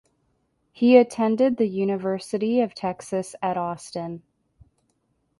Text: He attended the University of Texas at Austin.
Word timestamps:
He 0.71 0.97
attended 0.97 1.57
the 1.57 1.67
University 1.67 2.59
of 2.59 2.73
Texas 2.73 3.35
at 3.39 3.55
Austin. 3.55 4.23